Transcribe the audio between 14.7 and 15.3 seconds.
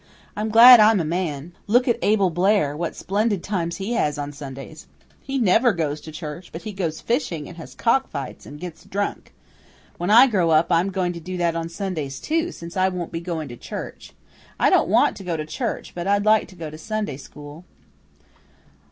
don't want to